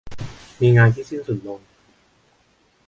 [0.59, 1.59] มีงานที่สิ้นสุดลง